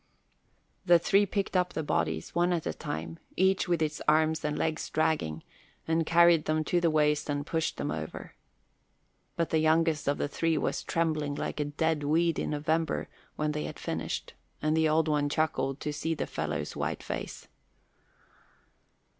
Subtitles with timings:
[0.83, 4.57] The three picked up the bodies, one at a time, each with its arms and
[4.57, 5.43] legs dragging,
[5.87, 8.33] and carried them to the waist and pushed them over.
[9.35, 13.51] But the youngest of the three was trembling like a dead weed in November when
[13.51, 17.47] they had finished, and the Old One chuckled to see the fellow's white face.